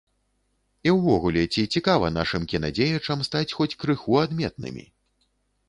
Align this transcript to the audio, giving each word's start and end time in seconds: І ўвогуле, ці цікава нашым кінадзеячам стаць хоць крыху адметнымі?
І 0.87 0.93
ўвогуле, 0.95 1.43
ці 1.57 1.65
цікава 1.77 2.09
нашым 2.17 2.49
кінадзеячам 2.55 3.23
стаць 3.29 3.47
хоць 3.61 3.71
крыху 3.85 4.19
адметнымі? 4.25 4.91